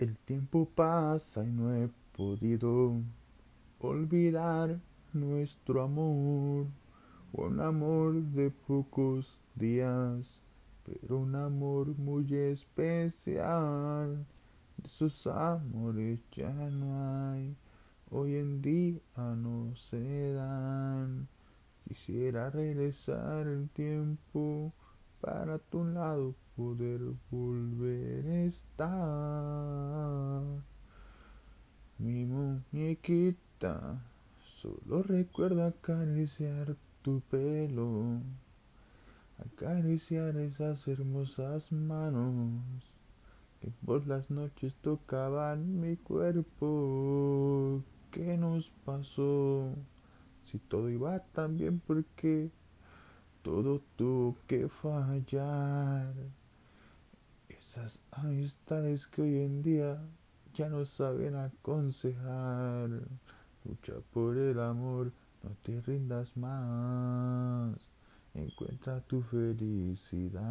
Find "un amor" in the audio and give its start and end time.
7.34-8.14, 11.18-11.88